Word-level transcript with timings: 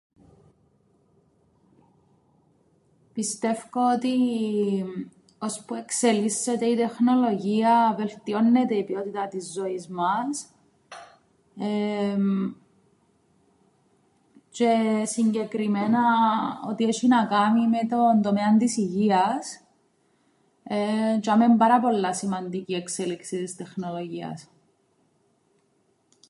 Πιστε΄υκω 3.13 3.81
ότι 3.95 4.13
ώσπου 5.39 5.73
εξελίσσεται 5.75 6.65
η 6.65 6.75
τεχνολογία 6.75 7.95
βελτιώννεται 7.97 8.75
η 8.75 8.83
ποιότητα 8.83 9.27
της 9.27 9.53
ζωής 9.53 9.87
μας, 9.89 10.51
τζ̆αι 14.51 15.03
συγκεκριμένα 15.05 16.03
ό,τι 16.69 16.83
έσ̆ει 16.87 17.07
να 17.07 17.25
κάμει 17.25 17.67
με 17.67 17.85
τον 17.89 18.21
τομέαν 18.21 18.57
της 18.57 18.77
υγείας, 18.77 19.63
τζ̆ειαμαί 21.21 21.41
εν' 21.45 21.57
πάρα 21.57 21.79
πολλά 21.79 22.13
σημαντική 22.13 22.73
η 22.73 22.75
εξέλιξη 22.75 23.37
της 23.37 23.55
τεχνολογίας. 23.55 24.49